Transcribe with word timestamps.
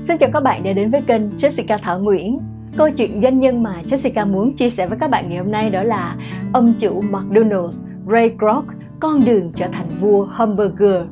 Xin 0.00 0.18
chào 0.18 0.30
các 0.32 0.42
bạn 0.42 0.62
đã 0.62 0.72
đến 0.72 0.90
với 0.90 1.02
kênh 1.02 1.30
Jessica 1.36 1.78
Thảo 1.82 1.98
Nguyễn. 1.98 2.38
Câu 2.76 2.90
chuyện 2.90 3.22
doanh 3.22 3.38
nhân 3.38 3.62
mà 3.62 3.74
Jessica 3.82 4.32
muốn 4.32 4.52
chia 4.52 4.70
sẻ 4.70 4.86
với 4.86 4.98
các 4.98 5.10
bạn 5.10 5.28
ngày 5.28 5.38
hôm 5.38 5.50
nay 5.50 5.70
đó 5.70 5.82
là 5.82 6.16
ông 6.52 6.74
chủ 6.78 7.02
McDonald's 7.02 7.72
Ray 8.12 8.30
Kroc 8.38 8.64
con 9.00 9.20
đường 9.24 9.52
trở 9.56 9.66
thành 9.72 9.86
vua 10.00 10.24
hamburger. 10.24 11.02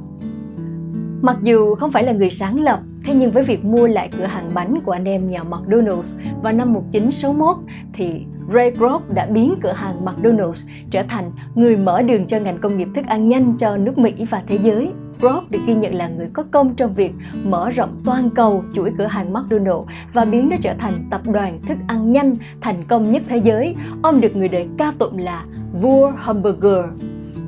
Mặc 1.23 1.37
dù 1.43 1.75
không 1.75 1.93
phải 1.93 2.05
là 2.05 2.13
người 2.13 2.31
sáng 2.31 2.61
lập, 2.61 2.81
thế 3.05 3.15
nhưng 3.15 3.31
với 3.31 3.43
việc 3.43 3.65
mua 3.65 3.87
lại 3.87 4.09
cửa 4.19 4.25
hàng 4.25 4.51
bánh 4.55 4.81
của 4.85 4.93
anh 4.93 5.05
em 5.05 5.29
nhà 5.29 5.43
McDonald's 5.43 6.17
vào 6.43 6.53
năm 6.53 6.73
1961 6.73 7.57
thì 7.95 8.25
Ray 8.55 8.71
Kroc 8.71 9.15
đã 9.15 9.27
biến 9.27 9.55
cửa 9.63 9.73
hàng 9.73 10.05
McDonald's 10.05 10.69
trở 10.91 11.03
thành 11.03 11.33
người 11.55 11.77
mở 11.77 12.03
đường 12.03 12.27
cho 12.27 12.39
ngành 12.39 12.59
công 12.59 12.79
nghiệp 12.79 12.89
thức 12.95 13.07
ăn 13.07 13.29
nhanh 13.29 13.59
cho 13.59 13.77
nước 13.77 13.99
Mỹ 13.99 14.13
và 14.31 14.43
thế 14.47 14.59
giới. 14.63 14.91
Kroc 15.21 15.51
được 15.51 15.59
ghi 15.67 15.75
nhận 15.75 15.95
là 15.95 16.09
người 16.09 16.29
có 16.33 16.45
công 16.51 16.75
trong 16.75 16.95
việc 16.95 17.13
mở 17.45 17.71
rộng 17.71 18.01
toàn 18.05 18.31
cầu 18.31 18.65
chuỗi 18.75 18.93
cửa 18.99 19.07
hàng 19.07 19.33
McDonald's 19.33 19.85
và 20.15 20.25
biến 20.25 20.49
nó 20.49 20.57
trở 20.63 20.75
thành 20.75 20.93
tập 21.11 21.21
đoàn 21.25 21.61
thức 21.69 21.79
ăn 21.87 22.13
nhanh, 22.13 22.35
thành 22.61 22.85
công 22.89 23.13
nhất 23.13 23.23
thế 23.29 23.37
giới. 23.37 23.75
Ông 24.03 24.21
được 24.21 24.37
người 24.37 24.49
đời 24.49 24.69
ca 24.79 24.93
tụng 24.99 25.19
là 25.19 25.45
vua 25.81 26.13
hamburger. 26.17 26.85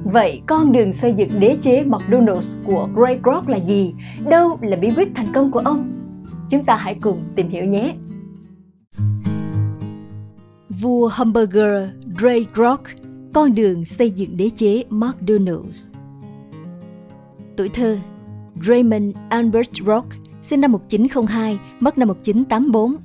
Vậy 0.04 0.42
con 0.46 0.72
đường 0.72 0.92
xây 0.92 1.12
dựng 1.12 1.28
đế 1.38 1.56
chế 1.62 1.84
McDonald's 1.84 2.64
của 2.66 2.88
Ray 3.02 3.18
Kroc 3.22 3.48
là 3.48 3.56
gì? 3.56 3.94
Đâu 4.28 4.58
là 4.62 4.76
bí 4.76 4.90
quyết 4.96 5.08
thành 5.14 5.32
công 5.34 5.50
của 5.50 5.60
ông? 5.64 5.92
Chúng 6.50 6.64
ta 6.64 6.76
hãy 6.76 6.96
cùng 7.02 7.22
tìm 7.36 7.48
hiểu 7.48 7.64
nhé! 7.64 7.94
Vua 10.68 11.06
hamburger 11.06 11.88
Ray 12.20 12.46
Kroc 12.54 12.80
Con 13.34 13.54
đường 13.54 13.84
xây 13.84 14.10
dựng 14.10 14.36
đế 14.36 14.50
chế 14.54 14.84
McDonald's 14.90 15.91
Tuổi 17.56 17.68
thơ 17.68 17.98
Raymond 18.62 19.16
Albert 19.28 19.70
Rock 19.86 20.06
sinh 20.42 20.60
năm 20.60 20.72
1902, 20.72 21.58
mất 21.80 21.98
năm 21.98 22.08
1984. 22.08 22.96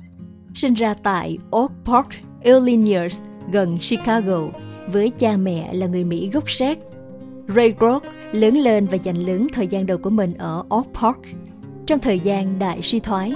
Sinh 0.54 0.74
ra 0.74 0.94
tại 0.94 1.38
Oak 1.50 1.72
Park, 1.84 2.06
Illinois, 2.42 3.20
gần 3.52 3.78
Chicago, 3.78 4.40
với 4.86 5.10
cha 5.10 5.36
mẹ 5.36 5.74
là 5.74 5.86
người 5.86 6.04
Mỹ 6.04 6.30
gốc 6.32 6.50
Séc. 6.50 6.78
Ray 7.48 7.74
Rock 7.80 8.06
lớn 8.32 8.58
lên 8.58 8.86
và 8.86 8.96
dành 8.96 9.16
lớn 9.16 9.46
thời 9.52 9.66
gian 9.66 9.86
đầu 9.86 9.98
của 9.98 10.10
mình 10.10 10.34
ở 10.38 10.62
Oak 10.68 10.86
Park. 10.94 11.18
Trong 11.86 11.98
thời 11.98 12.20
gian 12.20 12.58
đại 12.58 12.82
suy 12.82 13.00
thoái, 13.00 13.34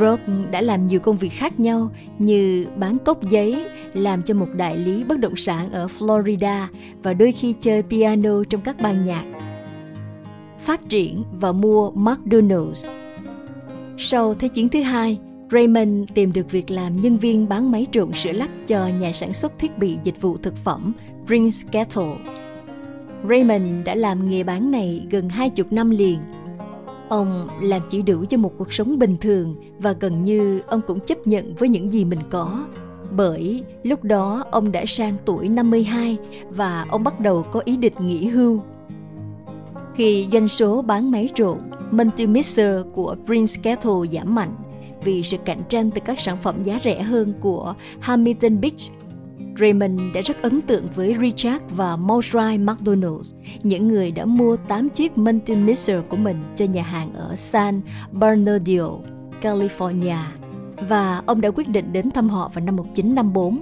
Rock 0.00 0.22
đã 0.50 0.60
làm 0.60 0.86
nhiều 0.86 1.00
công 1.00 1.16
việc 1.16 1.32
khác 1.32 1.60
nhau 1.60 1.90
như 2.18 2.66
bán 2.76 2.98
cốc 2.98 3.28
giấy, 3.28 3.64
làm 3.92 4.22
cho 4.22 4.34
một 4.34 4.48
đại 4.56 4.76
lý 4.76 5.04
bất 5.04 5.18
động 5.18 5.36
sản 5.36 5.72
ở 5.72 5.86
Florida 5.98 6.66
và 7.02 7.14
đôi 7.14 7.32
khi 7.32 7.54
chơi 7.60 7.82
piano 7.82 8.44
trong 8.50 8.60
các 8.60 8.80
ban 8.80 9.04
nhạc. 9.04 9.24
Phát 10.58 10.88
triển 10.88 11.24
và 11.32 11.52
mua 11.52 11.90
McDonald's. 11.90 12.92
Sau 13.98 14.34
Thế 14.34 14.48
chiến 14.48 14.68
thứ 14.68 14.82
hai, 14.82 15.18
Raymond 15.52 16.08
tìm 16.14 16.32
được 16.32 16.50
việc 16.50 16.70
làm 16.70 17.00
nhân 17.00 17.16
viên 17.16 17.48
bán 17.48 17.70
máy 17.70 17.86
trộn 17.92 18.12
sữa 18.14 18.32
lắc 18.32 18.50
cho 18.66 18.86
nhà 18.86 19.12
sản 19.12 19.32
xuất 19.32 19.58
thiết 19.58 19.78
bị 19.78 19.98
dịch 20.04 20.20
vụ 20.20 20.36
thực 20.42 20.56
phẩm 20.56 20.92
Prince 21.26 21.56
Kettle. 21.72 22.16
Raymond 23.28 23.84
đã 23.84 23.94
làm 23.94 24.30
nghề 24.30 24.44
bán 24.44 24.70
này 24.70 25.06
gần 25.10 25.28
hai 25.28 25.50
chục 25.50 25.72
năm 25.72 25.90
liền– 25.90 26.18
Ông 27.08 27.48
làm 27.60 27.82
chỉ 27.88 28.02
đủ 28.02 28.24
cho 28.28 28.38
một 28.38 28.52
cuộc 28.58 28.72
sống 28.72 28.98
bình 28.98 29.16
thường 29.20 29.56
và 29.78 29.92
gần 29.92 30.22
như 30.22 30.60
ông 30.66 30.80
cũng 30.86 31.00
chấp 31.00 31.26
nhận 31.26 31.54
với 31.54 31.68
những 31.68 31.92
gì 31.92 32.04
mình 32.04 32.18
có. 32.30 32.64
Bởi 33.10 33.64
lúc 33.82 34.04
đó 34.04 34.44
ông 34.50 34.72
đã 34.72 34.84
sang 34.86 35.16
tuổi 35.24 35.48
52 35.48 36.16
và 36.50 36.86
ông 36.90 37.04
bắt 37.04 37.20
đầu 37.20 37.42
có 37.42 37.62
ý 37.64 37.76
định 37.76 37.92
nghỉ 38.00 38.26
hưu. 38.26 38.60
Khi 39.98 40.28
doanh 40.32 40.48
số 40.48 40.82
bán 40.82 41.10
máy 41.10 41.28
trộn 41.34 41.58
Multimixer 41.90 42.76
của 42.92 43.16
Prince 43.26 43.52
Kettle 43.62 44.08
giảm 44.12 44.34
mạnh 44.34 44.54
vì 45.04 45.22
sự 45.22 45.36
cạnh 45.44 45.62
tranh 45.68 45.90
từ 45.90 46.00
các 46.04 46.20
sản 46.20 46.36
phẩm 46.42 46.62
giá 46.62 46.80
rẻ 46.84 47.02
hơn 47.02 47.34
của 47.40 47.74
Hamilton 48.00 48.60
Beach 48.60 48.80
Raymond 49.58 50.00
đã 50.14 50.20
rất 50.20 50.42
ấn 50.42 50.60
tượng 50.60 50.88
với 50.94 51.16
Richard 51.20 51.64
và 51.70 51.96
Maudry 51.96 52.58
McDonald, 52.58 53.32
những 53.62 53.88
người 53.88 54.10
đã 54.10 54.24
mua 54.24 54.56
8 54.56 54.88
chiếc 54.88 55.18
Multimixer 55.18 56.00
của 56.08 56.16
mình 56.16 56.36
cho 56.56 56.64
nhà 56.64 56.82
hàng 56.82 57.14
ở 57.14 57.36
San 57.36 57.80
Bernardino, 58.12 58.90
California. 59.42 60.22
Và 60.88 61.22
ông 61.26 61.40
đã 61.40 61.50
quyết 61.50 61.68
định 61.68 61.92
đến 61.92 62.10
thăm 62.10 62.28
họ 62.28 62.50
vào 62.54 62.64
năm 62.64 62.76
1954. 62.76 63.58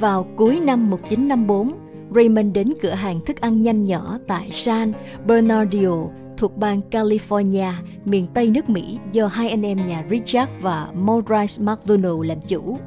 Vào 0.00 0.26
cuối 0.36 0.60
năm 0.60 0.90
1954, 0.90 1.87
Raymond 2.14 2.54
đến 2.54 2.74
cửa 2.82 2.90
hàng 2.90 3.20
thức 3.24 3.40
ăn 3.40 3.62
nhanh 3.62 3.84
nhỏ 3.84 4.18
tại 4.26 4.50
San 4.52 4.92
Bernardino 5.26 6.04
thuộc 6.36 6.56
bang 6.56 6.80
California, 6.90 7.72
miền 8.04 8.26
Tây 8.34 8.50
nước 8.50 8.68
Mỹ 8.68 8.98
do 9.12 9.26
hai 9.26 9.48
anh 9.50 9.62
em 9.62 9.86
nhà 9.86 10.04
Richard 10.10 10.52
và 10.60 10.88
Maurice 10.94 11.62
McDonald 11.62 12.20
làm 12.22 12.38
chủ. 12.48 12.78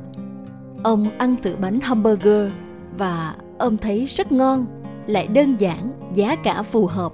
Ông 0.84 1.18
ăn 1.18 1.36
thử 1.44 1.56
bánh 1.56 1.80
hamburger 1.80 2.52
và 2.98 3.36
ông 3.60 3.78
thấy 3.78 4.06
rất 4.06 4.32
ngon, 4.32 4.66
lại 5.08 5.28
đơn 5.28 5.56
giản, 5.60 5.92
giá 6.14 6.36
cả 6.36 6.64
phù 6.64 6.86
hợp. 6.86 7.14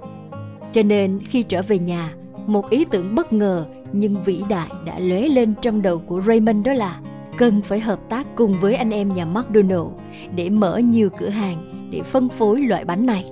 Cho 0.72 0.82
nên 0.82 1.20
khi 1.24 1.42
trở 1.42 1.62
về 1.62 1.78
nhà, 1.78 2.12
một 2.46 2.70
ý 2.70 2.84
tưởng 2.84 3.14
bất 3.14 3.32
ngờ 3.32 3.66
nhưng 3.92 4.22
vĩ 4.24 4.42
đại 4.48 4.68
đã 4.86 4.98
lóe 4.98 5.20
lên 5.28 5.54
trong 5.62 5.82
đầu 5.82 5.98
của 5.98 6.22
Raymond 6.26 6.66
đó 6.66 6.72
là 6.72 7.00
cần 7.38 7.60
phải 7.60 7.80
hợp 7.80 8.00
tác 8.08 8.26
cùng 8.36 8.56
với 8.58 8.74
anh 8.74 8.90
em 8.90 9.14
nhà 9.14 9.24
McDonald 9.24 9.88
để 10.34 10.50
mở 10.50 10.78
nhiều 10.78 11.10
cửa 11.18 11.28
hàng 11.28 11.77
để 11.90 12.02
phân 12.02 12.28
phối 12.28 12.60
loại 12.60 12.84
bánh 12.84 13.06
này. 13.06 13.24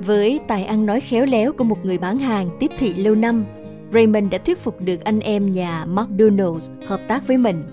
Với 0.00 0.40
tài 0.48 0.64
ăn 0.64 0.86
nói 0.86 1.00
khéo 1.00 1.26
léo 1.26 1.52
của 1.52 1.64
một 1.64 1.84
người 1.84 1.98
bán 1.98 2.18
hàng 2.18 2.50
tiếp 2.60 2.70
thị 2.78 2.94
lâu 2.94 3.14
năm, 3.14 3.44
Raymond 3.92 4.30
đã 4.30 4.38
thuyết 4.38 4.58
phục 4.58 4.80
được 4.80 5.04
anh 5.04 5.20
em 5.20 5.52
nhà 5.52 5.86
McDonald's 5.88 6.86
hợp 6.86 7.00
tác 7.08 7.26
với 7.26 7.38
mình 7.38 7.64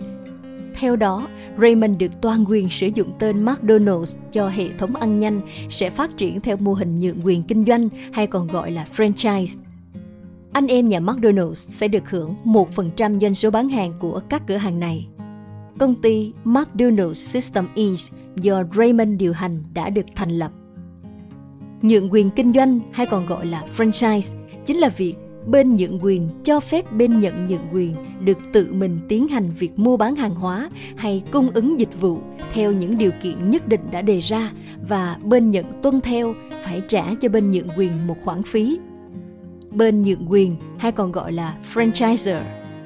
theo 0.75 0.95
đó, 0.95 1.27
Raymond 1.61 1.97
được 1.97 2.11
toàn 2.21 2.45
quyền 2.47 2.69
sử 2.69 2.87
dụng 2.87 3.11
tên 3.19 3.45
McDonald's 3.45 4.17
cho 4.31 4.49
hệ 4.49 4.69
thống 4.77 4.95
ăn 4.95 5.19
nhanh 5.19 5.41
sẽ 5.69 5.89
phát 5.89 6.17
triển 6.17 6.41
theo 6.41 6.57
mô 6.57 6.73
hình 6.73 6.95
nhượng 6.95 7.21
quyền 7.23 7.43
kinh 7.43 7.65
doanh 7.65 7.89
hay 8.13 8.27
còn 8.27 8.47
gọi 8.47 8.71
là 8.71 8.85
franchise. 8.95 9.59
Anh 10.53 10.67
em 10.67 10.89
nhà 10.89 10.99
McDonald's 10.99 11.53
sẽ 11.53 11.87
được 11.87 12.09
hưởng 12.09 12.35
1% 12.45 13.19
doanh 13.19 13.35
số 13.35 13.51
bán 13.51 13.69
hàng 13.69 13.93
của 13.99 14.21
các 14.29 14.41
cửa 14.47 14.57
hàng 14.57 14.79
này. 14.79 15.07
Công 15.79 15.95
ty 15.95 16.33
McDonald's 16.43 17.13
System 17.13 17.67
Inc. 17.75 17.99
do 18.35 18.63
Raymond 18.75 19.19
điều 19.19 19.33
hành 19.33 19.63
đã 19.73 19.89
được 19.89 20.05
thành 20.15 20.29
lập. 20.29 20.51
Nhượng 21.81 22.13
quyền 22.13 22.29
kinh 22.29 22.53
doanh 22.53 22.79
hay 22.91 23.05
còn 23.05 23.25
gọi 23.25 23.45
là 23.45 23.63
franchise 23.77 24.35
chính 24.65 24.77
là 24.77 24.89
việc 24.89 25.15
bên 25.47 25.73
nhượng 25.73 25.99
quyền 26.03 26.29
cho 26.43 26.59
phép 26.59 26.91
bên 26.91 27.19
nhận 27.19 27.47
nhượng 27.47 27.67
quyền 27.73 27.95
được 28.19 28.37
tự 28.53 28.73
mình 28.73 28.99
tiến 29.09 29.27
hành 29.27 29.49
việc 29.59 29.79
mua 29.79 29.97
bán 29.97 30.15
hàng 30.15 30.35
hóa 30.35 30.69
hay 30.95 31.23
cung 31.31 31.49
ứng 31.53 31.79
dịch 31.79 32.01
vụ 32.01 32.19
theo 32.53 32.71
những 32.71 32.97
điều 32.97 33.11
kiện 33.21 33.49
nhất 33.49 33.67
định 33.67 33.81
đã 33.91 34.01
đề 34.01 34.19
ra 34.19 34.51
và 34.87 35.17
bên 35.23 35.49
nhận 35.49 35.65
tuân 35.83 36.01
theo 36.01 36.33
phải 36.63 36.81
trả 36.87 37.15
cho 37.21 37.29
bên 37.29 37.47
nhượng 37.47 37.69
quyền 37.77 38.07
một 38.07 38.15
khoản 38.23 38.43
phí. 38.43 38.79
Bên 39.71 40.01
nhượng 40.01 40.31
quyền 40.31 40.55
hay 40.77 40.91
còn 40.91 41.11
gọi 41.11 41.31
là 41.31 41.57
franchiser 41.73 42.41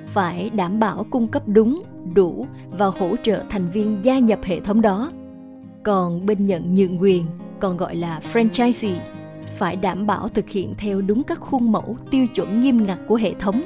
phải 0.07 0.49
đảm 0.49 0.79
bảo 0.79 1.05
cung 1.09 1.27
cấp 1.27 1.43
đúng, 1.47 1.83
đủ 2.13 2.47
và 2.71 2.85
hỗ 2.85 3.15
trợ 3.23 3.43
thành 3.49 3.69
viên 3.69 3.97
gia 4.03 4.19
nhập 4.19 4.39
hệ 4.43 4.59
thống 4.59 4.81
đó. 4.81 5.11
Còn 5.83 6.25
bên 6.25 6.43
nhận 6.43 6.73
nhượng 6.73 7.01
quyền, 7.01 7.25
còn 7.59 7.77
gọi 7.77 7.95
là 7.95 8.21
franchisee, 8.33 8.99
phải 9.57 9.75
đảm 9.75 10.07
bảo 10.07 10.27
thực 10.27 10.49
hiện 10.49 10.73
theo 10.77 11.01
đúng 11.01 11.23
các 11.23 11.39
khuôn 11.39 11.71
mẫu 11.71 11.97
tiêu 12.11 12.27
chuẩn 12.35 12.61
nghiêm 12.61 12.85
ngặt 12.85 12.99
của 13.07 13.15
hệ 13.15 13.33
thống 13.39 13.61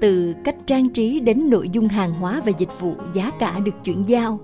từ 0.00 0.34
cách 0.44 0.56
trang 0.66 0.90
trí 0.90 1.20
đến 1.20 1.50
nội 1.50 1.70
dung 1.72 1.88
hàng 1.88 2.14
hóa 2.14 2.40
và 2.46 2.52
dịch 2.58 2.80
vụ 2.80 2.94
giá 3.14 3.30
cả 3.38 3.60
được 3.64 3.74
chuyển 3.84 4.08
giao 4.08 4.38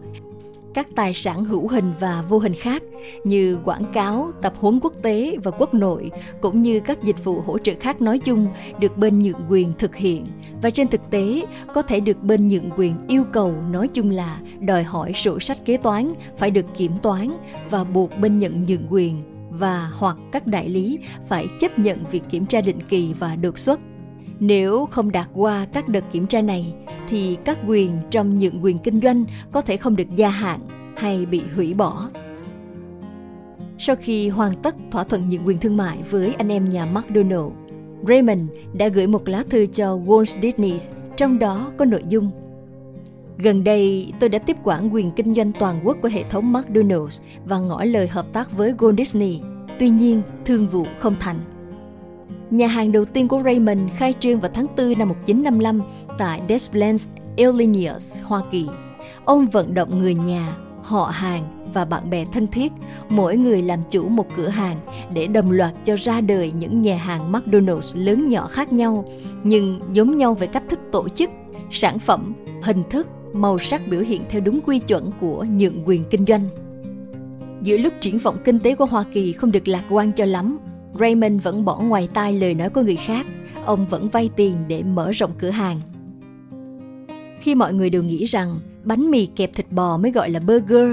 các 0.74 0.88
tài 0.96 1.14
sản 1.14 1.44
hữu 1.44 1.68
hình 1.68 1.92
và 2.00 2.24
vô 2.28 2.38
hình 2.38 2.54
khác 2.54 2.82
như 3.24 3.58
quảng 3.64 3.84
cáo, 3.92 4.32
tập 4.42 4.54
huấn 4.56 4.80
quốc 4.82 4.92
tế 5.02 5.36
và 5.42 5.50
quốc 5.50 5.74
nội 5.74 6.10
cũng 6.40 6.62
như 6.62 6.80
các 6.80 7.02
dịch 7.02 7.24
vụ 7.24 7.40
hỗ 7.40 7.58
trợ 7.58 7.72
khác 7.80 8.02
nói 8.02 8.18
chung 8.18 8.48
được 8.78 8.96
bên 8.96 9.18
nhượng 9.18 9.40
quyền 9.48 9.72
thực 9.72 9.96
hiện 9.96 10.26
và 10.62 10.70
trên 10.70 10.88
thực 10.88 11.00
tế 11.10 11.42
có 11.74 11.82
thể 11.82 12.00
được 12.00 12.22
bên 12.22 12.46
nhượng 12.46 12.70
quyền 12.76 12.94
yêu 13.08 13.24
cầu 13.32 13.54
nói 13.70 13.88
chung 13.88 14.10
là 14.10 14.40
đòi 14.60 14.82
hỏi 14.82 15.12
sổ 15.12 15.40
sách 15.40 15.58
kế 15.64 15.76
toán 15.76 16.14
phải 16.38 16.50
được 16.50 16.66
kiểm 16.76 16.92
toán 17.02 17.30
và 17.70 17.84
buộc 17.84 18.18
bên 18.18 18.36
nhận 18.36 18.66
nhượng 18.66 18.86
quyền 18.90 19.22
và 19.50 19.90
hoặc 19.92 20.16
các 20.32 20.46
đại 20.46 20.68
lý 20.68 20.98
phải 21.28 21.46
chấp 21.60 21.78
nhận 21.78 22.04
việc 22.10 22.22
kiểm 22.30 22.46
tra 22.46 22.60
định 22.60 22.82
kỳ 22.88 23.14
và 23.18 23.36
đột 23.36 23.58
xuất. 23.58 23.80
Nếu 24.40 24.86
không 24.86 25.12
đạt 25.12 25.28
qua 25.32 25.66
các 25.72 25.88
đợt 25.88 26.04
kiểm 26.12 26.26
tra 26.26 26.42
này 26.42 26.74
thì 27.08 27.36
các 27.44 27.58
quyền 27.68 27.98
trong 28.10 28.34
nhượng 28.34 28.64
quyền 28.64 28.78
kinh 28.78 29.00
doanh 29.00 29.24
có 29.52 29.60
thể 29.60 29.76
không 29.76 29.96
được 29.96 30.14
gia 30.14 30.28
hạn 30.28 30.60
hay 30.96 31.26
bị 31.26 31.42
hủy 31.56 31.74
bỏ. 31.74 32.08
Sau 33.78 33.96
khi 33.96 34.28
hoàn 34.28 34.54
tất 34.62 34.74
thỏa 34.90 35.04
thuận 35.04 35.28
nhượng 35.28 35.46
quyền 35.46 35.58
thương 35.58 35.76
mại 35.76 35.98
với 36.10 36.34
anh 36.34 36.48
em 36.48 36.68
nhà 36.68 36.86
McDonald, 36.86 37.52
Raymond 38.08 38.50
đã 38.72 38.88
gửi 38.88 39.06
một 39.06 39.28
lá 39.28 39.44
thư 39.50 39.66
cho 39.66 39.98
Walt 40.06 40.42
Disney, 40.42 40.78
trong 41.16 41.38
đó 41.38 41.72
có 41.76 41.84
nội 41.84 42.02
dung 42.08 42.30
Gần 43.38 43.64
đây, 43.64 44.12
tôi 44.20 44.28
đã 44.28 44.38
tiếp 44.38 44.56
quản 44.62 44.94
quyền 44.94 45.10
kinh 45.10 45.34
doanh 45.34 45.52
toàn 45.52 45.80
quốc 45.84 45.96
của 46.02 46.08
hệ 46.08 46.24
thống 46.30 46.52
McDonald's 46.52 47.20
và 47.44 47.58
ngỏ 47.58 47.84
lời 47.84 48.08
hợp 48.08 48.26
tác 48.32 48.52
với 48.56 48.72
Walt 48.72 48.96
Disney. 48.96 49.40
Tuy 49.78 49.88
nhiên, 49.88 50.22
thương 50.44 50.68
vụ 50.68 50.86
không 50.98 51.16
thành. 51.20 51.53
Nhà 52.54 52.66
hàng 52.66 52.92
đầu 52.92 53.04
tiên 53.04 53.28
của 53.28 53.42
Raymond 53.44 53.80
khai 53.96 54.14
trương 54.20 54.40
vào 54.40 54.50
tháng 54.54 54.66
4 54.76 54.98
năm 54.98 55.08
1955 55.08 55.82
tại 56.18 56.42
Des 56.48 56.70
Plaines, 56.70 57.08
Illinois, 57.36 58.22
Hoa 58.22 58.42
Kỳ. 58.50 58.66
Ông 59.24 59.46
vận 59.46 59.74
động 59.74 59.98
người 60.00 60.14
nhà, 60.14 60.56
họ 60.82 61.10
hàng 61.14 61.70
và 61.72 61.84
bạn 61.84 62.10
bè 62.10 62.24
thân 62.32 62.46
thiết, 62.46 62.72
mỗi 63.08 63.36
người 63.36 63.62
làm 63.62 63.78
chủ 63.90 64.08
một 64.08 64.26
cửa 64.36 64.48
hàng 64.48 64.76
để 65.14 65.26
đồng 65.26 65.50
loạt 65.50 65.74
cho 65.84 65.96
ra 65.96 66.20
đời 66.20 66.52
những 66.58 66.80
nhà 66.82 66.96
hàng 66.96 67.32
McDonald's 67.32 68.04
lớn 68.04 68.28
nhỏ 68.28 68.46
khác 68.46 68.72
nhau, 68.72 69.04
nhưng 69.42 69.80
giống 69.92 70.16
nhau 70.16 70.34
về 70.34 70.46
cách 70.46 70.64
thức 70.68 70.78
tổ 70.92 71.08
chức, 71.08 71.30
sản 71.70 71.98
phẩm, 71.98 72.34
hình 72.62 72.82
thức, 72.90 73.06
màu 73.32 73.58
sắc 73.58 73.82
biểu 73.88 74.00
hiện 74.00 74.22
theo 74.28 74.40
đúng 74.40 74.60
quy 74.66 74.78
chuẩn 74.78 75.10
của 75.20 75.44
nhượng 75.44 75.82
quyền 75.84 76.04
kinh 76.04 76.24
doanh. 76.26 76.48
Giữa 77.62 77.76
lúc 77.76 77.92
triển 78.00 78.18
vọng 78.18 78.36
kinh 78.44 78.58
tế 78.58 78.74
của 78.74 78.86
Hoa 78.86 79.04
Kỳ 79.12 79.32
không 79.32 79.52
được 79.52 79.68
lạc 79.68 79.82
quan 79.90 80.12
cho 80.12 80.24
lắm, 80.24 80.58
Raymond 81.00 81.42
vẫn 81.42 81.64
bỏ 81.64 81.78
ngoài 81.78 82.08
tai 82.14 82.32
lời 82.32 82.54
nói 82.54 82.70
của 82.70 82.82
người 82.82 82.96
khác. 82.96 83.26
Ông 83.64 83.86
vẫn 83.86 84.08
vay 84.08 84.30
tiền 84.36 84.56
để 84.68 84.82
mở 84.82 85.10
rộng 85.10 85.32
cửa 85.38 85.50
hàng. 85.50 85.80
Khi 87.40 87.54
mọi 87.54 87.74
người 87.74 87.90
đều 87.90 88.02
nghĩ 88.02 88.24
rằng 88.24 88.60
bánh 88.84 89.10
mì 89.10 89.26
kẹp 89.26 89.54
thịt 89.54 89.72
bò 89.72 89.96
mới 89.96 90.12
gọi 90.12 90.30
là 90.30 90.40
burger, 90.40 90.88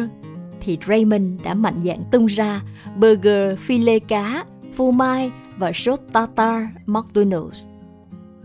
thì 0.61 0.77
Raymond 0.87 1.41
đã 1.43 1.53
mạnh 1.53 1.81
dạn 1.85 1.97
tung 2.11 2.25
ra 2.25 2.61
burger 2.97 3.59
phi 3.59 3.77
lê 3.77 3.99
cá, 3.99 4.45
phô 4.73 4.91
mai 4.91 5.31
và 5.57 5.71
sốt 5.71 5.99
tartar 6.13 6.63
McDonald's. 6.85 7.67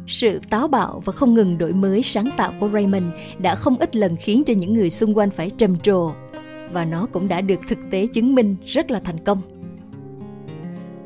Sự 0.07 0.41
táo 0.51 0.69
bạo 0.69 1.03
và 1.05 1.13
không 1.13 1.35
ngừng 1.35 1.59
đổi 1.59 1.73
mới 1.73 2.03
sáng 2.03 2.31
tạo 2.37 2.53
của 2.61 2.69
Raymond 2.73 3.05
đã 3.39 3.55
không 3.55 3.77
ít 3.79 3.97
lần 3.97 4.17
khiến 4.17 4.45
cho 4.45 4.55
những 4.55 4.73
người 4.75 4.91
xung 4.91 5.19
quanh 5.19 5.31
phải 5.31 5.51
trầm 5.51 5.79
trồ 5.79 6.13
và 6.73 6.85
nó 6.85 7.07
cũng 7.13 7.29
đã 7.29 7.41
được 7.41 7.61
thực 7.69 7.79
tế 7.91 8.07
chứng 8.07 8.35
minh 8.35 8.57
rất 8.67 8.91
là 8.91 9.01
thành 9.01 9.25
công. 9.25 9.56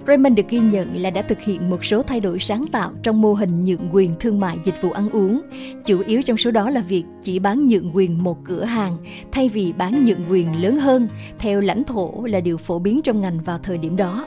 Raymond 0.07 0.37
được 0.37 0.49
ghi 0.49 0.59
nhận 0.59 0.97
là 0.97 1.11
đã 1.11 1.23
thực 1.23 1.41
hiện 1.41 1.71
một 1.71 1.85
số 1.85 2.03
thay 2.03 2.21
đổi 2.21 2.39
sáng 2.39 2.67
tạo 2.73 2.93
trong 3.03 3.21
mô 3.21 3.35
hình 3.35 3.61
nhượng 3.61 3.89
quyền 3.93 4.11
thương 4.21 4.41
mại 4.41 4.59
dịch 4.65 4.83
vụ 4.83 4.91
ăn 4.91 5.11
uống. 5.11 5.41
Chủ 5.87 6.03
yếu 6.07 6.23
trong 6.23 6.37
số 6.37 6.51
đó 6.51 6.71
là 6.71 6.81
việc 6.81 7.05
chỉ 7.23 7.39
bán 7.39 7.67
nhượng 7.67 7.97
quyền 7.97 8.23
một 8.25 8.39
cửa 8.45 8.65
hàng 8.65 8.97
thay 9.33 9.49
vì 9.49 9.73
bán 9.73 10.05
nhượng 10.05 10.25
quyền 10.31 10.63
lớn 10.63 10.77
hơn 10.77 11.09
theo 11.39 11.61
lãnh 11.61 11.85
thổ 11.85 12.25
là 12.25 12.41
điều 12.41 12.57
phổ 12.57 12.79
biến 12.79 13.03
trong 13.03 13.21
ngành 13.21 13.41
vào 13.41 13.59
thời 13.59 13.79
điểm 13.79 13.97
đó. 13.97 14.27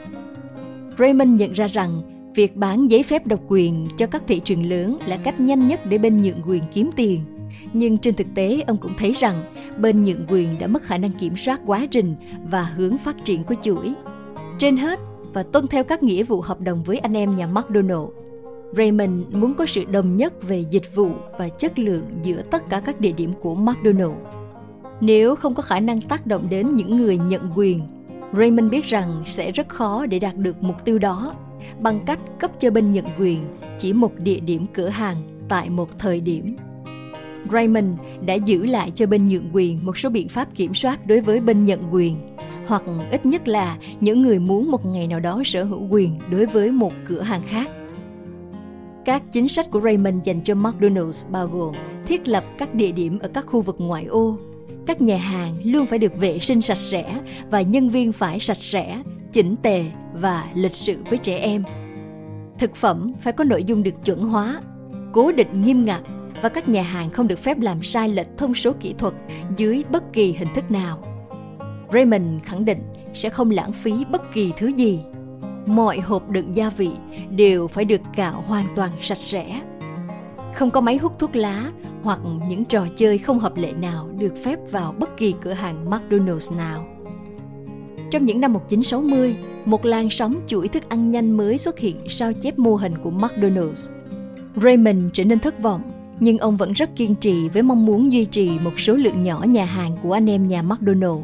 Raymond 0.98 1.40
nhận 1.40 1.52
ra 1.52 1.66
rằng 1.66 2.02
việc 2.34 2.56
bán 2.56 2.90
giấy 2.90 3.02
phép 3.02 3.26
độc 3.26 3.40
quyền 3.48 3.88
cho 3.96 4.06
các 4.06 4.22
thị 4.26 4.40
trường 4.44 4.66
lớn 4.66 4.98
là 5.06 5.16
cách 5.16 5.40
nhanh 5.40 5.66
nhất 5.66 5.86
để 5.86 5.98
bên 5.98 6.22
nhượng 6.22 6.42
quyền 6.46 6.62
kiếm 6.72 6.90
tiền. 6.96 7.20
Nhưng 7.72 7.98
trên 7.98 8.14
thực 8.14 8.26
tế, 8.34 8.62
ông 8.66 8.76
cũng 8.76 8.92
thấy 8.98 9.12
rằng 9.12 9.44
bên 9.78 10.02
nhượng 10.02 10.26
quyền 10.28 10.58
đã 10.58 10.66
mất 10.66 10.82
khả 10.82 10.98
năng 10.98 11.12
kiểm 11.12 11.36
soát 11.36 11.60
quá 11.66 11.86
trình 11.90 12.14
và 12.50 12.62
hướng 12.62 12.98
phát 12.98 13.16
triển 13.24 13.44
của 13.44 13.54
chuỗi. 13.62 13.92
Trên 14.58 14.76
hết, 14.76 15.00
và 15.34 15.42
tuân 15.42 15.66
theo 15.66 15.84
các 15.84 16.02
nghĩa 16.02 16.22
vụ 16.22 16.40
hợp 16.40 16.60
đồng 16.60 16.82
với 16.82 16.98
anh 16.98 17.16
em 17.16 17.36
nhà 17.36 17.46
McDonald. 17.46 18.08
Raymond 18.76 19.34
muốn 19.34 19.54
có 19.54 19.66
sự 19.66 19.84
đồng 19.84 20.16
nhất 20.16 20.42
về 20.42 20.64
dịch 20.70 20.94
vụ 20.94 21.10
và 21.38 21.48
chất 21.48 21.78
lượng 21.78 22.04
giữa 22.22 22.42
tất 22.50 22.68
cả 22.70 22.80
các 22.80 23.00
địa 23.00 23.12
điểm 23.12 23.32
của 23.40 23.54
McDonald. 23.54 24.14
Nếu 25.00 25.36
không 25.36 25.54
có 25.54 25.62
khả 25.62 25.80
năng 25.80 26.00
tác 26.00 26.26
động 26.26 26.46
đến 26.50 26.76
những 26.76 26.96
người 26.96 27.18
nhận 27.18 27.50
quyền, 27.56 27.80
Raymond 28.36 28.70
biết 28.70 28.84
rằng 28.84 29.22
sẽ 29.26 29.50
rất 29.50 29.68
khó 29.68 30.06
để 30.06 30.18
đạt 30.18 30.36
được 30.36 30.62
mục 30.62 30.84
tiêu 30.84 30.98
đó 30.98 31.34
bằng 31.80 32.00
cách 32.06 32.18
cấp 32.38 32.50
cho 32.60 32.70
bên 32.70 32.90
nhận 32.90 33.04
quyền 33.18 33.38
chỉ 33.78 33.92
một 33.92 34.12
địa 34.18 34.40
điểm 34.40 34.66
cửa 34.74 34.88
hàng 34.88 35.16
tại 35.48 35.70
một 35.70 35.98
thời 35.98 36.20
điểm. 36.20 36.56
Raymond 37.52 37.98
đã 38.26 38.34
giữ 38.34 38.66
lại 38.66 38.92
cho 38.94 39.06
bên 39.06 39.26
nhượng 39.26 39.50
quyền 39.52 39.86
một 39.86 39.98
số 39.98 40.10
biện 40.10 40.28
pháp 40.28 40.48
kiểm 40.54 40.74
soát 40.74 41.06
đối 41.06 41.20
với 41.20 41.40
bên 41.40 41.64
nhận 41.64 41.94
quyền 41.94 42.16
hoặc 42.66 42.82
ít 43.10 43.26
nhất 43.26 43.48
là 43.48 43.76
những 44.00 44.22
người 44.22 44.38
muốn 44.38 44.70
một 44.70 44.86
ngày 44.86 45.06
nào 45.06 45.20
đó 45.20 45.42
sở 45.44 45.64
hữu 45.64 45.86
quyền 45.90 46.18
đối 46.30 46.46
với 46.46 46.70
một 46.70 46.92
cửa 47.08 47.20
hàng 47.22 47.42
khác. 47.46 47.70
Các 49.04 49.22
chính 49.32 49.48
sách 49.48 49.70
của 49.70 49.80
Raymond 49.80 50.24
dành 50.24 50.40
cho 50.42 50.54
McDonald's 50.54 51.30
bao 51.30 51.46
gồm 51.46 51.74
thiết 52.06 52.28
lập 52.28 52.44
các 52.58 52.74
địa 52.74 52.92
điểm 52.92 53.18
ở 53.18 53.28
các 53.28 53.46
khu 53.46 53.60
vực 53.60 53.76
ngoại 53.78 54.04
ô. 54.04 54.38
Các 54.86 55.00
nhà 55.00 55.16
hàng 55.16 55.54
luôn 55.64 55.86
phải 55.86 55.98
được 55.98 56.16
vệ 56.16 56.38
sinh 56.38 56.60
sạch 56.60 56.78
sẽ 56.78 57.18
và 57.50 57.60
nhân 57.62 57.88
viên 57.88 58.12
phải 58.12 58.40
sạch 58.40 58.56
sẽ, 58.56 59.02
chỉnh 59.32 59.56
tề 59.62 59.84
và 60.14 60.44
lịch 60.54 60.74
sự 60.74 60.96
với 61.10 61.18
trẻ 61.18 61.38
em. 61.38 61.64
Thực 62.58 62.76
phẩm 62.76 63.12
phải 63.20 63.32
có 63.32 63.44
nội 63.44 63.64
dung 63.64 63.82
được 63.82 64.04
chuẩn 64.04 64.22
hóa, 64.22 64.60
cố 65.12 65.32
định 65.32 65.64
nghiêm 65.64 65.84
ngặt 65.84 66.02
và 66.42 66.48
các 66.48 66.68
nhà 66.68 66.82
hàng 66.82 67.10
không 67.10 67.28
được 67.28 67.38
phép 67.38 67.60
làm 67.60 67.82
sai 67.82 68.08
lệch 68.08 68.26
thông 68.36 68.54
số 68.54 68.72
kỹ 68.80 68.94
thuật 68.98 69.14
dưới 69.56 69.84
bất 69.90 70.12
kỳ 70.12 70.32
hình 70.32 70.48
thức 70.54 70.70
nào. 70.70 71.13
Raymond 71.94 72.42
khẳng 72.44 72.64
định 72.64 72.78
sẽ 73.12 73.28
không 73.28 73.50
lãng 73.50 73.72
phí 73.72 73.92
bất 74.10 74.32
kỳ 74.32 74.52
thứ 74.56 74.66
gì. 74.66 75.00
Mọi 75.66 76.00
hộp 76.00 76.30
đựng 76.30 76.56
gia 76.56 76.70
vị 76.70 76.90
đều 77.30 77.68
phải 77.68 77.84
được 77.84 78.00
cạo 78.16 78.44
hoàn 78.46 78.66
toàn 78.76 78.90
sạch 79.00 79.18
sẽ. 79.18 79.60
Không 80.54 80.70
có 80.70 80.80
máy 80.80 80.96
hút 80.96 81.18
thuốc 81.18 81.36
lá 81.36 81.70
hoặc 82.02 82.20
những 82.48 82.64
trò 82.64 82.86
chơi 82.96 83.18
không 83.18 83.38
hợp 83.38 83.56
lệ 83.56 83.72
nào 83.72 84.08
được 84.18 84.32
phép 84.44 84.58
vào 84.70 84.94
bất 84.98 85.16
kỳ 85.16 85.34
cửa 85.40 85.52
hàng 85.52 85.90
McDonald's 85.90 86.56
nào. 86.56 86.86
Trong 88.10 88.24
những 88.24 88.40
năm 88.40 88.52
1960, 88.52 89.36
một 89.64 89.84
làn 89.84 90.10
sóng 90.10 90.36
chuỗi 90.46 90.68
thức 90.68 90.88
ăn 90.88 91.10
nhanh 91.10 91.36
mới 91.36 91.58
xuất 91.58 91.78
hiện 91.78 91.96
sao 92.08 92.32
chép 92.32 92.58
mô 92.58 92.74
hình 92.74 92.98
của 92.98 93.10
McDonald's. 93.10 93.88
Raymond 94.62 95.02
trở 95.12 95.24
nên 95.24 95.38
thất 95.38 95.62
vọng, 95.62 95.82
nhưng 96.20 96.38
ông 96.38 96.56
vẫn 96.56 96.72
rất 96.72 96.96
kiên 96.96 97.14
trì 97.14 97.48
với 97.48 97.62
mong 97.62 97.86
muốn 97.86 98.12
duy 98.12 98.24
trì 98.24 98.58
một 98.58 98.80
số 98.80 98.94
lượng 98.94 99.22
nhỏ 99.22 99.44
nhà 99.48 99.64
hàng 99.64 99.96
của 100.02 100.12
anh 100.12 100.30
em 100.30 100.46
nhà 100.46 100.62
McDonald's. 100.62 101.22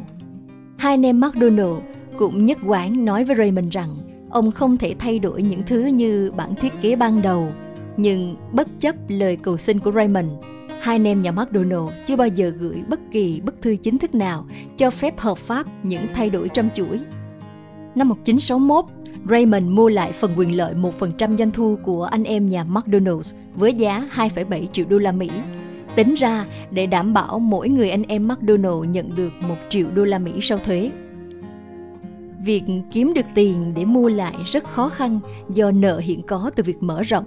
Hai 0.80 0.92
anh 0.92 1.06
em 1.06 1.20
McDonald 1.20 1.78
cũng 2.18 2.44
nhất 2.44 2.58
quán 2.66 3.04
nói 3.04 3.24
với 3.24 3.36
Raymond 3.36 3.72
rằng 3.72 3.96
ông 4.30 4.50
không 4.50 4.76
thể 4.76 4.94
thay 4.98 5.18
đổi 5.18 5.42
những 5.42 5.62
thứ 5.66 5.80
như 5.80 6.30
bản 6.36 6.54
thiết 6.54 6.72
kế 6.80 6.96
ban 6.96 7.22
đầu. 7.22 7.52
Nhưng 7.96 8.36
bất 8.52 8.68
chấp 8.78 8.94
lời 9.08 9.36
cầu 9.36 9.56
xin 9.56 9.78
của 9.78 9.92
Raymond, 9.92 10.30
hai 10.80 10.94
anh 10.94 11.06
em 11.06 11.22
nhà 11.22 11.32
McDonald 11.32 11.88
chưa 12.06 12.16
bao 12.16 12.28
giờ 12.28 12.52
gửi 12.58 12.82
bất 12.88 13.00
kỳ 13.12 13.40
bức 13.40 13.62
thư 13.62 13.76
chính 13.76 13.98
thức 13.98 14.14
nào 14.14 14.46
cho 14.76 14.90
phép 14.90 15.18
hợp 15.18 15.38
pháp 15.38 15.66
những 15.82 16.06
thay 16.14 16.30
đổi 16.30 16.48
trong 16.48 16.68
chuỗi. 16.74 17.00
Năm 17.94 18.08
1961, 18.08 18.84
Raymond 19.30 19.64
mua 19.64 19.88
lại 19.88 20.12
phần 20.12 20.32
quyền 20.36 20.56
lợi 20.56 20.74
1% 20.74 21.36
doanh 21.36 21.50
thu 21.50 21.78
của 21.82 22.04
anh 22.04 22.24
em 22.24 22.46
nhà 22.46 22.64
McDonald's 22.64 23.34
với 23.54 23.74
giá 23.74 24.08
2,7 24.14 24.66
triệu 24.72 24.86
đô 24.88 24.98
la 24.98 25.12
Mỹ 25.12 25.30
Tính 26.00 26.14
ra 26.14 26.46
để 26.70 26.86
đảm 26.86 27.14
bảo 27.14 27.38
mỗi 27.38 27.68
người 27.68 27.90
anh 27.90 28.02
em 28.02 28.28
McDonald 28.28 28.88
nhận 28.90 29.14
được 29.14 29.32
1 29.40 29.54
triệu 29.68 29.86
đô 29.94 30.04
la 30.04 30.18
Mỹ 30.18 30.32
sau 30.42 30.58
thuế. 30.58 30.90
Việc 32.44 32.62
kiếm 32.92 33.14
được 33.14 33.26
tiền 33.34 33.72
để 33.76 33.84
mua 33.84 34.08
lại 34.08 34.34
rất 34.46 34.64
khó 34.64 34.88
khăn 34.88 35.20
do 35.54 35.70
nợ 35.70 35.98
hiện 35.98 36.22
có 36.22 36.50
từ 36.56 36.62
việc 36.62 36.82
mở 36.82 37.02
rộng. 37.02 37.24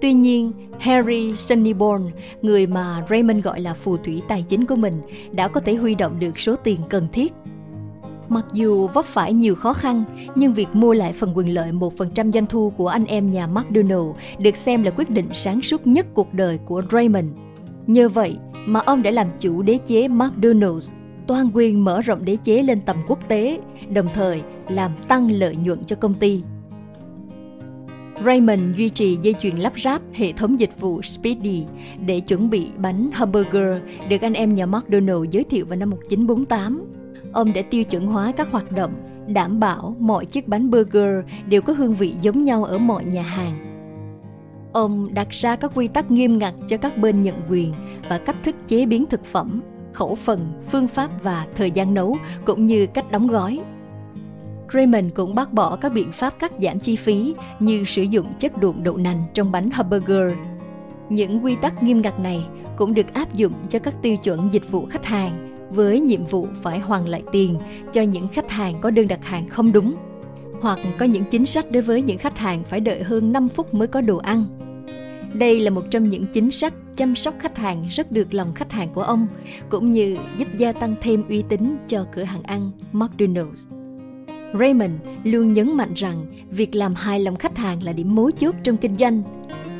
Tuy 0.00 0.12
nhiên, 0.12 0.52
Harry 0.78 1.36
Sunnyborn, 1.36 2.10
người 2.42 2.66
mà 2.66 3.04
Raymond 3.10 3.44
gọi 3.44 3.60
là 3.60 3.74
phù 3.74 3.96
thủy 3.96 4.22
tài 4.28 4.42
chính 4.42 4.66
của 4.66 4.76
mình, 4.76 5.00
đã 5.32 5.48
có 5.48 5.60
thể 5.60 5.74
huy 5.74 5.94
động 5.94 6.20
được 6.20 6.38
số 6.38 6.56
tiền 6.56 6.80
cần 6.90 7.08
thiết 7.12 7.32
Mặc 8.30 8.46
dù 8.52 8.86
vấp 8.86 9.04
phải 9.04 9.34
nhiều 9.34 9.54
khó 9.54 9.72
khăn, 9.72 10.04
nhưng 10.34 10.54
việc 10.54 10.68
mua 10.72 10.92
lại 10.92 11.12
phần 11.12 11.32
quyền 11.34 11.54
lợi 11.54 11.72
1% 11.72 12.32
doanh 12.32 12.46
thu 12.46 12.72
của 12.76 12.88
anh 12.88 13.04
em 13.04 13.32
nhà 13.32 13.46
McDonald 13.46 14.06
được 14.38 14.56
xem 14.56 14.82
là 14.82 14.90
quyết 14.90 15.10
định 15.10 15.28
sáng 15.32 15.62
suốt 15.62 15.86
nhất 15.86 16.06
cuộc 16.14 16.34
đời 16.34 16.58
của 16.58 16.82
Raymond. 16.92 17.28
Nhờ 17.86 18.08
vậy 18.08 18.36
mà 18.66 18.80
ông 18.80 19.02
đã 19.02 19.10
làm 19.10 19.26
chủ 19.40 19.62
đế 19.62 19.78
chế 19.86 20.08
McDonald's, 20.08 20.90
toàn 21.26 21.50
quyền 21.54 21.84
mở 21.84 22.02
rộng 22.02 22.24
đế 22.24 22.36
chế 22.36 22.62
lên 22.62 22.80
tầm 22.80 22.96
quốc 23.08 23.28
tế, 23.28 23.60
đồng 23.92 24.08
thời 24.14 24.42
làm 24.68 24.92
tăng 25.08 25.30
lợi 25.30 25.56
nhuận 25.56 25.84
cho 25.84 25.96
công 25.96 26.14
ty. 26.14 26.42
Raymond 28.24 28.76
duy 28.76 28.88
trì 28.88 29.18
dây 29.22 29.34
chuyền 29.42 29.56
lắp 29.56 29.72
ráp 29.84 30.02
hệ 30.14 30.32
thống 30.32 30.60
dịch 30.60 30.80
vụ 30.80 31.02
Speedy 31.02 31.64
để 32.06 32.20
chuẩn 32.20 32.50
bị 32.50 32.68
bánh 32.76 33.10
hamburger 33.12 33.82
được 34.08 34.20
anh 34.20 34.34
em 34.34 34.54
nhà 34.54 34.66
McDonald 34.66 35.30
giới 35.30 35.44
thiệu 35.44 35.66
vào 35.66 35.76
năm 35.76 35.90
1948 35.90 36.99
Ông 37.32 37.52
đã 37.52 37.62
tiêu 37.70 37.84
chuẩn 37.84 38.06
hóa 38.06 38.32
các 38.36 38.50
hoạt 38.50 38.72
động, 38.72 38.92
đảm 39.26 39.60
bảo 39.60 39.96
mọi 39.98 40.26
chiếc 40.26 40.48
bánh 40.48 40.70
burger 40.70 41.24
đều 41.46 41.62
có 41.62 41.72
hương 41.72 41.94
vị 41.94 42.14
giống 42.22 42.44
nhau 42.44 42.64
ở 42.64 42.78
mọi 42.78 43.04
nhà 43.04 43.22
hàng. 43.22 43.66
Ông 44.72 45.14
đặt 45.14 45.30
ra 45.30 45.56
các 45.56 45.72
quy 45.74 45.88
tắc 45.88 46.10
nghiêm 46.10 46.38
ngặt 46.38 46.54
cho 46.68 46.76
các 46.76 46.96
bên 46.96 47.22
nhận 47.22 47.36
quyền 47.50 47.74
và 48.08 48.18
cách 48.18 48.36
thức 48.44 48.56
chế 48.66 48.86
biến 48.86 49.06
thực 49.06 49.24
phẩm, 49.24 49.60
khẩu 49.92 50.14
phần, 50.14 50.52
phương 50.70 50.88
pháp 50.88 51.22
và 51.22 51.46
thời 51.56 51.70
gian 51.70 51.94
nấu 51.94 52.16
cũng 52.44 52.66
như 52.66 52.86
cách 52.86 53.10
đóng 53.10 53.26
gói. 53.26 53.60
Raymond 54.72 55.14
cũng 55.14 55.34
bác 55.34 55.52
bỏ 55.52 55.76
các 55.76 55.92
biện 55.92 56.12
pháp 56.12 56.38
cắt 56.38 56.52
giảm 56.60 56.80
chi 56.80 56.96
phí 56.96 57.34
như 57.60 57.84
sử 57.84 58.02
dụng 58.02 58.26
chất 58.38 58.60
đụn 58.60 58.82
đậu 58.82 58.96
nành 58.96 59.22
trong 59.34 59.52
bánh 59.52 59.70
hamburger. 59.70 60.32
Những 61.08 61.44
quy 61.44 61.56
tắc 61.62 61.82
nghiêm 61.82 62.00
ngặt 62.00 62.20
này 62.20 62.44
cũng 62.76 62.94
được 62.94 63.14
áp 63.14 63.34
dụng 63.34 63.52
cho 63.68 63.78
các 63.78 63.94
tiêu 64.02 64.16
chuẩn 64.16 64.52
dịch 64.52 64.70
vụ 64.70 64.86
khách 64.90 65.04
hàng 65.04 65.49
với 65.70 66.00
nhiệm 66.00 66.24
vụ 66.24 66.48
phải 66.62 66.80
hoàn 66.80 67.08
lại 67.08 67.22
tiền 67.32 67.58
cho 67.92 68.02
những 68.02 68.28
khách 68.28 68.50
hàng 68.50 68.74
có 68.80 68.90
đơn 68.90 69.08
đặt 69.08 69.24
hàng 69.24 69.48
không 69.48 69.72
đúng 69.72 69.96
hoặc 70.60 70.78
có 70.98 71.04
những 71.04 71.24
chính 71.30 71.46
sách 71.46 71.70
đối 71.70 71.82
với 71.82 72.02
những 72.02 72.18
khách 72.18 72.38
hàng 72.38 72.64
phải 72.64 72.80
đợi 72.80 73.02
hơn 73.02 73.32
5 73.32 73.48
phút 73.48 73.74
mới 73.74 73.88
có 73.88 74.00
đồ 74.00 74.16
ăn. 74.16 74.44
Đây 75.34 75.60
là 75.60 75.70
một 75.70 75.84
trong 75.90 76.08
những 76.08 76.26
chính 76.26 76.50
sách 76.50 76.74
chăm 76.96 77.14
sóc 77.14 77.34
khách 77.38 77.58
hàng 77.58 77.84
rất 77.90 78.12
được 78.12 78.34
lòng 78.34 78.54
khách 78.54 78.72
hàng 78.72 78.88
của 78.94 79.02
ông, 79.02 79.26
cũng 79.68 79.90
như 79.90 80.16
giúp 80.38 80.48
gia 80.56 80.72
tăng 80.72 80.94
thêm 81.00 81.28
uy 81.28 81.44
tín 81.48 81.76
cho 81.88 82.06
cửa 82.12 82.22
hàng 82.22 82.42
ăn 82.42 82.70
McDonald's. 82.92 83.66
Raymond 84.58 84.92
luôn 85.24 85.52
nhấn 85.52 85.76
mạnh 85.76 85.94
rằng 85.94 86.26
việc 86.50 86.74
làm 86.74 86.94
hài 86.94 87.20
lòng 87.20 87.36
khách 87.36 87.58
hàng 87.58 87.82
là 87.82 87.92
điểm 87.92 88.14
mấu 88.14 88.30
chốt 88.30 88.54
trong 88.62 88.76
kinh 88.76 88.96
doanh. 88.96 89.22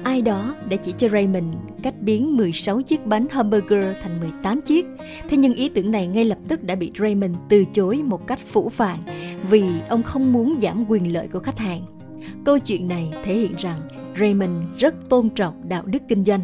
Ai 0.05 0.23
đó 0.23 0.55
đã 0.69 0.77
chỉ 0.77 0.93
cho 0.97 1.09
Raymond 1.09 1.55
cách 1.83 1.90
biến 2.01 2.37
16 2.37 2.83
chiếc 2.83 3.07
bánh 3.07 3.27
hamburger 3.31 3.97
thành 4.03 4.21
18 4.21 4.61
chiếc. 4.61 4.87
Thế 5.29 5.37
nhưng 5.37 5.55
ý 5.55 5.69
tưởng 5.69 5.91
này 5.91 6.07
ngay 6.07 6.25
lập 6.25 6.39
tức 6.49 6.63
đã 6.63 6.75
bị 6.75 6.93
Raymond 6.99 7.37
từ 7.49 7.65
chối 7.73 8.03
một 8.03 8.27
cách 8.27 8.39
phủ 8.39 8.69
phàng 8.69 8.99
vì 9.51 9.65
ông 9.89 10.03
không 10.03 10.33
muốn 10.33 10.59
giảm 10.63 10.85
quyền 10.89 11.13
lợi 11.13 11.29
của 11.29 11.39
khách 11.39 11.59
hàng. 11.59 11.83
Câu 12.45 12.59
chuyện 12.59 12.89
này 12.89 13.13
thể 13.25 13.35
hiện 13.35 13.55
rằng 13.59 13.81
Raymond 14.19 14.53
rất 14.79 15.09
tôn 15.09 15.29
trọng 15.29 15.69
đạo 15.69 15.83
đức 15.87 16.03
kinh 16.09 16.25
doanh. 16.25 16.41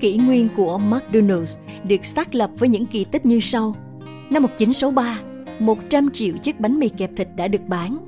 Kỷ 0.00 0.16
nguyên 0.16 0.48
của 0.56 0.80
McDonald's 0.88 1.56
được 1.84 2.04
xác 2.04 2.34
lập 2.34 2.50
với 2.58 2.68
những 2.68 2.86
kỳ 2.86 3.04
tích 3.04 3.26
như 3.26 3.40
sau. 3.40 3.74
Năm 4.30 4.42
1963, 4.42 5.18
100 5.58 6.10
triệu 6.10 6.36
chiếc 6.42 6.60
bánh 6.60 6.78
mì 6.78 6.88
kẹp 6.88 7.10
thịt 7.16 7.28
đã 7.36 7.48
được 7.48 7.62
bán. 7.68 7.98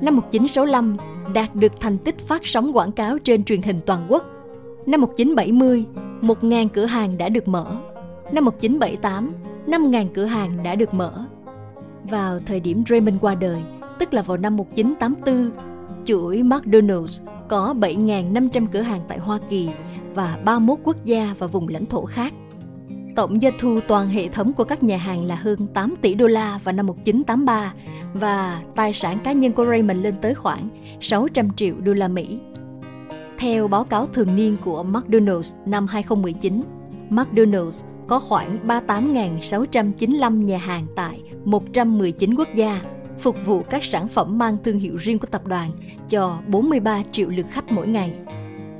Năm 0.00 0.16
1965, 0.16 0.96
đạt 1.34 1.54
được 1.54 1.72
thành 1.80 1.98
tích 1.98 2.18
phát 2.18 2.46
sóng 2.46 2.76
quảng 2.76 2.92
cáo 2.92 3.18
trên 3.18 3.44
truyền 3.44 3.62
hình 3.62 3.80
toàn 3.86 4.06
quốc. 4.08 4.24
Năm 4.86 5.00
1970, 5.00 5.86
1.000 6.22 6.68
cửa 6.68 6.84
hàng 6.84 7.18
đã 7.18 7.28
được 7.28 7.48
mở. 7.48 7.66
Năm 8.32 8.44
1978, 8.44 9.34
5.000 9.66 10.06
cửa 10.14 10.24
hàng 10.24 10.62
đã 10.62 10.74
được 10.74 10.94
mở. 10.94 11.24
Vào 12.10 12.38
thời 12.46 12.60
điểm 12.60 12.82
Raymond 12.88 13.16
qua 13.20 13.34
đời, 13.34 13.60
tức 13.98 14.14
là 14.14 14.22
vào 14.22 14.36
năm 14.36 14.56
1984, 14.56 15.50
chuỗi 16.04 16.42
McDonald's 16.42 17.26
có 17.48 17.74
7.500 17.80 18.66
cửa 18.72 18.80
hàng 18.80 19.00
tại 19.08 19.18
Hoa 19.18 19.38
Kỳ 19.48 19.68
và 20.14 20.38
31 20.44 20.78
quốc 20.84 20.96
gia 21.04 21.34
và 21.38 21.46
vùng 21.46 21.68
lãnh 21.68 21.86
thổ 21.86 22.04
khác. 22.04 22.34
Tổng 23.16 23.40
doanh 23.40 23.54
thu 23.58 23.80
toàn 23.88 24.08
hệ 24.08 24.28
thống 24.28 24.52
của 24.52 24.64
các 24.64 24.82
nhà 24.82 24.96
hàng 24.96 25.24
là 25.24 25.34
hơn 25.34 25.66
8 25.74 25.94
tỷ 25.96 26.14
đô 26.14 26.26
la 26.26 26.58
vào 26.64 26.72
năm 26.72 26.86
1983 26.86 27.74
và 28.14 28.62
tài 28.74 28.92
sản 28.92 29.18
cá 29.24 29.32
nhân 29.32 29.52
của 29.52 29.66
Raymond 29.66 30.00
lên 30.00 30.14
tới 30.22 30.34
khoảng 30.34 30.68
600 31.00 31.50
triệu 31.50 31.74
đô 31.80 31.92
la 31.92 32.08
Mỹ. 32.08 32.40
Theo 33.42 33.68
báo 33.68 33.84
cáo 33.84 34.06
thường 34.06 34.36
niên 34.36 34.56
của 34.64 34.84
McDonald's 34.84 35.56
năm 35.66 35.86
2019, 35.86 36.62
McDonald's 37.10 37.82
có 38.08 38.18
khoảng 38.18 38.66
38.695 38.66 40.42
nhà 40.42 40.58
hàng 40.58 40.86
tại 40.96 41.22
119 41.44 42.34
quốc 42.34 42.48
gia, 42.54 42.80
phục 43.18 43.36
vụ 43.46 43.62
các 43.62 43.84
sản 43.84 44.08
phẩm 44.08 44.38
mang 44.38 44.56
thương 44.64 44.78
hiệu 44.78 44.96
riêng 44.96 45.18
của 45.18 45.26
tập 45.26 45.46
đoàn 45.46 45.70
cho 46.08 46.38
43 46.46 47.02
triệu 47.12 47.28
lượt 47.28 47.46
khách 47.50 47.72
mỗi 47.72 47.86
ngày. 47.86 48.12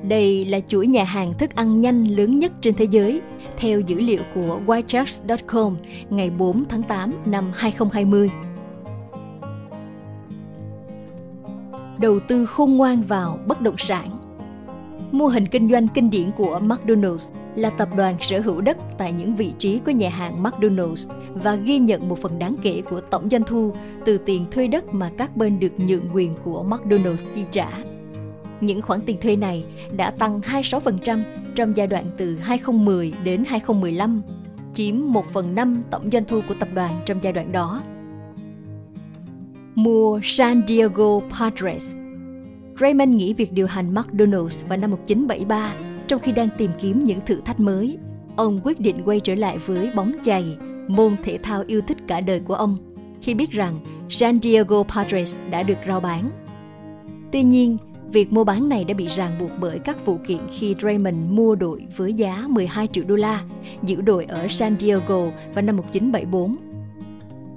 Đây 0.08 0.44
là 0.44 0.60
chuỗi 0.60 0.86
nhà 0.86 1.04
hàng 1.04 1.34
thức 1.38 1.54
ăn 1.54 1.80
nhanh 1.80 2.04
lớn 2.04 2.38
nhất 2.38 2.52
trên 2.60 2.74
thế 2.74 2.86
giới, 2.90 3.20
theo 3.56 3.80
dữ 3.80 4.00
liệu 4.00 4.22
của 4.34 4.60
Whitecharts.com 4.66 5.76
ngày 6.10 6.30
4 6.30 6.64
tháng 6.68 6.82
8 6.82 7.12
năm 7.24 7.52
2020. 7.54 8.30
Đầu 12.00 12.20
tư 12.28 12.46
khôn 12.46 12.76
ngoan 12.76 13.02
vào 13.02 13.38
bất 13.46 13.60
động 13.60 13.78
sản 13.78 14.21
Mô 15.12 15.26
hình 15.26 15.46
kinh 15.46 15.70
doanh 15.70 15.88
kinh 15.88 16.10
điển 16.10 16.30
của 16.36 16.60
McDonald's 16.62 17.30
là 17.56 17.70
tập 17.70 17.88
đoàn 17.96 18.16
sở 18.20 18.40
hữu 18.40 18.60
đất 18.60 18.76
tại 18.98 19.12
những 19.12 19.36
vị 19.36 19.52
trí 19.58 19.78
của 19.78 19.90
nhà 19.90 20.08
hàng 20.08 20.42
McDonald's 20.42 21.06
và 21.34 21.54
ghi 21.54 21.78
nhận 21.78 22.08
một 22.08 22.18
phần 22.18 22.38
đáng 22.38 22.56
kể 22.62 22.82
của 22.90 23.00
tổng 23.00 23.28
doanh 23.30 23.44
thu 23.44 23.74
từ 24.04 24.18
tiền 24.18 24.46
thuê 24.50 24.66
đất 24.66 24.94
mà 24.94 25.10
các 25.18 25.36
bên 25.36 25.60
được 25.60 25.80
nhượng 25.80 26.08
quyền 26.14 26.34
của 26.44 26.64
McDonald's 26.68 27.24
chi 27.34 27.44
trả. 27.50 27.68
Những 28.60 28.82
khoản 28.82 29.00
tiền 29.00 29.16
thuê 29.20 29.36
này 29.36 29.64
đã 29.96 30.10
tăng 30.10 30.40
26% 30.40 31.22
trong 31.54 31.76
giai 31.76 31.86
đoạn 31.86 32.04
từ 32.16 32.38
2010 32.38 33.12
đến 33.24 33.44
2015, 33.48 34.22
chiếm 34.74 34.94
1 34.98 35.26
phần 35.26 35.54
5 35.54 35.82
tổng 35.90 36.10
doanh 36.12 36.24
thu 36.24 36.40
của 36.48 36.54
tập 36.60 36.68
đoàn 36.74 37.00
trong 37.06 37.18
giai 37.22 37.32
đoạn 37.32 37.52
đó. 37.52 37.82
Mua 39.74 40.20
San 40.22 40.62
Diego 40.68 41.20
Padres 41.38 42.01
Raymond 42.82 43.16
nghỉ 43.16 43.32
việc 43.32 43.52
điều 43.52 43.66
hành 43.66 43.94
McDonald's 43.94 44.68
vào 44.68 44.78
năm 44.78 44.90
1973 44.90 45.74
trong 46.08 46.20
khi 46.20 46.32
đang 46.32 46.48
tìm 46.58 46.70
kiếm 46.80 47.04
những 47.04 47.20
thử 47.26 47.40
thách 47.44 47.60
mới. 47.60 47.98
Ông 48.36 48.60
quyết 48.64 48.80
định 48.80 49.02
quay 49.04 49.20
trở 49.20 49.34
lại 49.34 49.58
với 49.58 49.90
bóng 49.94 50.12
chày, 50.24 50.56
môn 50.88 51.16
thể 51.22 51.38
thao 51.42 51.64
yêu 51.66 51.80
thích 51.80 51.96
cả 52.06 52.20
đời 52.20 52.40
của 52.40 52.54
ông, 52.54 52.76
khi 53.22 53.34
biết 53.34 53.50
rằng 53.50 53.80
San 54.08 54.40
Diego 54.42 54.82
Padres 54.82 55.36
đã 55.50 55.62
được 55.62 55.78
rao 55.86 56.00
bán. 56.00 56.30
Tuy 57.32 57.42
nhiên, 57.42 57.76
việc 58.12 58.32
mua 58.32 58.44
bán 58.44 58.68
này 58.68 58.84
đã 58.84 58.94
bị 58.94 59.06
ràng 59.06 59.38
buộc 59.40 59.50
bởi 59.60 59.78
các 59.78 60.06
vụ 60.06 60.18
kiện 60.26 60.40
khi 60.50 60.74
Raymond 60.82 61.16
mua 61.30 61.54
đội 61.54 61.82
với 61.96 62.14
giá 62.14 62.44
12 62.48 62.88
triệu 62.92 63.04
đô 63.04 63.16
la, 63.16 63.42
giữ 63.82 64.00
đội 64.00 64.24
ở 64.24 64.48
San 64.48 64.78
Diego 64.78 65.30
vào 65.54 65.62
năm 65.62 65.76
1974 65.76 66.56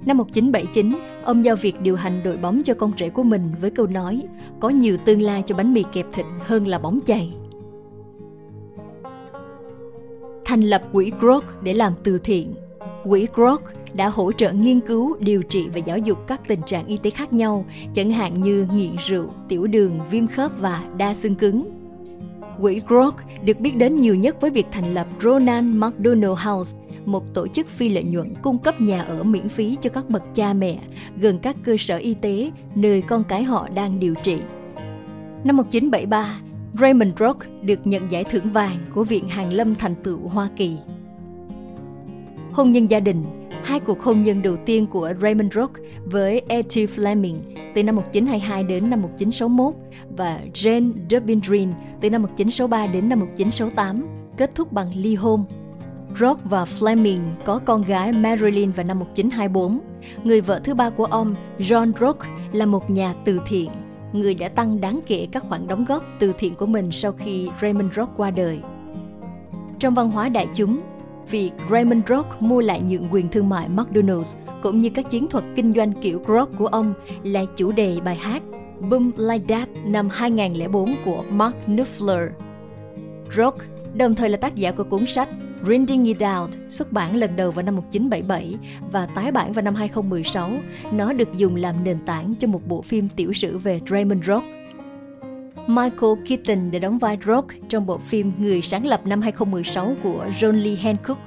Năm 0.06 0.18
1979, 0.18 0.96
ông 1.26 1.46
giao 1.46 1.56
việc 1.56 1.82
điều 1.82 1.96
hành 1.96 2.24
đội 2.24 2.38
bóng 2.38 2.62
cho 2.64 2.74
con 2.74 2.92
rể 3.00 3.10
của 3.10 3.24
mình 3.24 3.52
với 3.62 3.72
câu 3.72 3.88
nói 3.88 4.24
có 4.60 4.70
nhiều 4.70 4.98
tương 5.06 5.22
lai 5.22 5.44
cho 5.46 5.56
bánh 5.56 5.74
mì 5.74 5.84
kẹp 5.94 6.06
thịt 6.14 6.26
hơn 6.40 6.68
là 6.68 6.80
bóng 6.80 7.00
chày. 7.06 7.34
Thành 10.46 10.62
lập 10.62 10.84
quỹ 10.94 11.12
Grok 11.20 11.64
để 11.64 11.74
làm 11.74 11.94
từ 12.04 12.18
thiện. 12.18 12.54
Quỹ 13.04 13.28
Grok 13.34 13.62
đã 13.94 14.10
hỗ 14.10 14.32
trợ 14.32 14.52
nghiên 14.52 14.80
cứu, 14.80 15.16
điều 15.20 15.44
trị 15.44 15.68
và 15.74 15.78
giáo 15.78 15.98
dục 15.98 16.28
các 16.28 16.42
tình 16.48 16.62
trạng 16.66 16.88
y 16.88 16.98
tế 16.98 17.10
khác 17.10 17.34
nhau, 17.34 17.66
chẳng 17.94 18.12
hạn 18.12 18.42
như 18.42 18.68
nghiện 18.76 18.96
rượu, 19.00 19.26
tiểu 19.48 19.68
đường, 19.68 20.00
viêm 20.12 20.28
khớp 20.28 20.52
và 20.60 20.84
đa 20.98 21.14
xương 21.14 21.36
cứng. 21.36 21.70
Quỹ 22.62 22.82
Grok 22.88 23.16
được 23.44 23.60
biết 23.60 23.78
đến 23.78 23.98
nhiều 23.98 24.16
nhất 24.16 24.42
với 24.42 24.50
việc 24.50 24.66
thành 24.72 24.94
lập 24.94 25.08
Ronald 25.22 25.76
McDonald 25.76 26.40
House 26.46 26.78
một 27.06 27.34
tổ 27.34 27.48
chức 27.48 27.70
phi 27.70 27.90
lợi 27.90 28.04
nhuận 28.04 28.34
cung 28.42 28.58
cấp 28.58 28.82
nhà 28.82 29.02
ở 29.02 29.24
miễn 29.24 29.50
phí 29.50 29.78
cho 29.82 29.90
các 29.90 30.10
bậc 30.10 30.24
cha 30.34 30.54
mẹ 30.54 30.80
gần 31.18 31.40
các 31.40 31.56
cơ 31.64 31.76
sở 31.80 31.98
y 31.98 32.14
tế 32.14 32.52
nơi 32.76 33.02
con 33.02 33.24
cái 33.24 33.44
họ 33.44 33.68
đang 33.76 34.00
điều 34.00 34.16
trị. 34.16 34.38
Năm 35.44 35.58
1973, 35.58 36.40
Raymond 36.80 37.14
Rock 37.20 37.40
được 37.62 37.88
nhận 37.88 38.12
giải 38.12 38.24
thưởng 38.24 38.50
vàng 38.50 38.78
của 38.94 39.04
Viện 39.04 39.30
Hàn 39.30 39.50
Lâm 39.50 39.76
Thành 39.76 39.96
tựu 40.04 40.28
Hoa 40.28 40.50
Kỳ. 40.56 40.78
Hôn 42.52 42.72
nhân 42.72 42.90
gia 42.90 43.00
đình 43.00 43.24
Hai 43.66 43.80
cuộc 43.80 44.02
hôn 44.02 44.24
nhân 44.24 44.42
đầu 44.42 44.58
tiên 44.58 44.86
của 44.88 45.14
Raymond 45.22 45.54
Rock 45.54 45.74
với 46.06 46.42
Etty 46.48 46.86
Fleming 46.86 47.36
từ 47.76 47.84
năm 47.84 47.96
1922 47.96 48.64
đến 48.64 48.90
năm 48.90 49.02
1961 49.02 49.74
và 50.18 50.40
Jane 50.54 50.92
Dubindrin 51.10 51.70
từ 52.02 52.10
năm 52.10 52.22
1963 52.22 52.88
đến 52.88 53.10
năm 53.10 53.20
1968 53.20 54.08
kết 54.38 54.56
thúc 54.56 54.72
bằng 54.72 54.88
ly 54.96 55.16
hôn 55.16 55.46
Rock 56.20 56.42
và 56.46 56.64
Fleming 56.64 57.20
có 57.46 57.60
con 57.66 57.84
gái 57.84 58.12
Marilyn 58.12 58.72
vào 58.72 58.86
năm 58.86 59.00
1924. 59.00 59.80
Người 60.24 60.42
vợ 60.42 60.60
thứ 60.64 60.74
ba 60.74 60.90
của 60.90 61.06
ông, 61.06 61.36
John 61.60 61.92
Rock, 62.00 62.20
là 62.52 62.66
một 62.66 62.90
nhà 62.90 63.14
từ 63.26 63.40
thiện, 63.48 63.70
người 64.14 64.34
đã 64.34 64.50
tăng 64.50 64.82
đáng 64.82 65.00
kể 65.08 65.28
các 65.32 65.44
khoản 65.50 65.68
đóng 65.68 65.86
góp 65.88 66.04
từ 66.20 66.34
thiện 66.38 66.56
của 66.56 66.66
mình 66.66 66.92
sau 66.92 67.12
khi 67.12 67.50
Raymond 67.62 67.94
Rock 67.94 68.18
qua 68.18 68.32
đời. 68.32 68.60
Trong 69.80 69.94
văn 69.94 70.10
hóa 70.10 70.30
đại 70.30 70.48
chúng, 70.56 70.82
việc 71.30 71.52
Raymond 71.72 72.04
Rock 72.10 72.42
mua 72.42 72.62
lại 72.62 72.82
nhượng 72.82 73.08
quyền 73.12 73.30
thương 73.30 73.50
mại 73.50 73.70
McDonald's 73.70 74.36
cũng 74.62 74.80
như 74.80 74.90
các 74.90 75.10
chiến 75.10 75.28
thuật 75.28 75.44
kinh 75.56 75.74
doanh 75.74 75.94
kiểu 75.94 76.22
Rock 76.28 76.58
của 76.58 76.68
ông 76.68 76.94
là 77.24 77.46
chủ 77.56 77.72
đề 77.72 78.00
bài 78.06 78.16
hát 78.16 78.44
Boom 78.90 79.12
Like 79.18 79.46
That 79.56 79.70
năm 79.86 80.10
2004 80.12 80.96
của 81.06 81.24
Mark 81.30 81.56
Knopfler. 81.68 82.30
Rock 83.36 83.58
đồng 83.94 84.16
thời 84.16 84.30
là 84.30 84.38
tác 84.38 84.56
giả 84.56 84.72
của 84.72 84.84
cuốn 84.84 85.06
sách 85.06 85.30
Grinding 85.66 86.06
It 86.06 86.18
Out 86.40 86.50
xuất 86.70 86.92
bản 86.92 87.16
lần 87.16 87.36
đầu 87.36 87.52
vào 87.52 87.66
năm 87.66 87.76
1977 87.76 88.58
và 88.92 89.06
tái 89.06 89.32
bản 89.32 89.54
vào 89.54 89.62
năm 89.62 89.76
2016. 89.76 90.52
Nó 90.92 91.14
được 91.14 91.34
dùng 91.34 91.56
làm 91.56 91.84
nền 91.84 92.00
tảng 92.06 92.36
cho 92.40 92.48
một 92.48 92.68
bộ 92.68 92.82
phim 92.82 93.10
tiểu 93.10 93.34
sử 93.34 93.58
về 93.58 93.80
Raymond 93.90 94.26
Rock. 94.26 94.46
Michael 95.68 96.14
Keaton 96.28 96.72
đã 96.72 96.80
đóng 96.80 96.98
vai 96.98 97.18
Rock 97.26 97.48
trong 97.70 97.86
bộ 97.86 97.98
phim 97.98 98.32
Người 98.38 98.62
sáng 98.62 98.86
lập 98.86 99.02
năm 99.06 99.22
2016 99.22 99.96
của 100.04 100.26
John 100.40 100.64
Lee 100.64 100.76
Hancock. 100.76 101.20